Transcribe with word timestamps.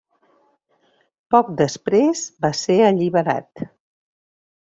Poc 1.35 1.51
després 1.59 2.23
va 2.47 2.51
ser 2.61 2.79
alliberat. 2.87 3.65